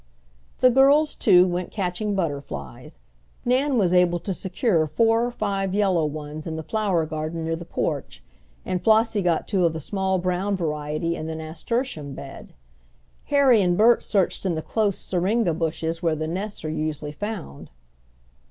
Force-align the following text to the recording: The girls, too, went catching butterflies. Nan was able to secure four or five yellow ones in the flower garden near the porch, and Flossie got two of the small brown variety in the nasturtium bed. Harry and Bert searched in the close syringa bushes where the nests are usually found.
The 0.61 0.71
girls, 0.71 1.13
too, 1.13 1.47
went 1.47 1.69
catching 1.69 2.15
butterflies. 2.15 2.97
Nan 3.45 3.77
was 3.77 3.93
able 3.93 4.17
to 4.21 4.33
secure 4.33 4.87
four 4.87 5.23
or 5.23 5.29
five 5.29 5.75
yellow 5.75 6.05
ones 6.05 6.47
in 6.47 6.55
the 6.55 6.63
flower 6.63 7.05
garden 7.05 7.43
near 7.43 7.55
the 7.55 7.65
porch, 7.65 8.23
and 8.65 8.81
Flossie 8.83 9.21
got 9.21 9.47
two 9.47 9.63
of 9.63 9.73
the 9.73 9.79
small 9.79 10.17
brown 10.17 10.55
variety 10.55 11.15
in 11.15 11.27
the 11.27 11.35
nasturtium 11.35 12.15
bed. 12.15 12.55
Harry 13.25 13.61
and 13.61 13.77
Bert 13.77 14.01
searched 14.01 14.43
in 14.43 14.55
the 14.55 14.63
close 14.63 14.97
syringa 14.97 15.53
bushes 15.53 16.01
where 16.01 16.15
the 16.15 16.27
nests 16.27 16.65
are 16.65 16.69
usually 16.69 17.11
found. 17.11 17.69